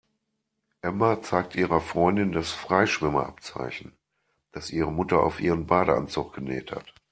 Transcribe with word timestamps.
Emma 0.81 1.21
zeigt 1.21 1.53
ihrer 1.53 1.79
Freundin 1.79 2.31
das 2.31 2.49
Freischwimmer-Abzeichen, 2.53 3.93
das 4.51 4.71
ihre 4.71 4.91
Mutter 4.91 5.21
auf 5.21 5.39
ihren 5.39 5.67
Badeanzug 5.67 6.33
genäht 6.33 6.71
hat. 6.71 6.95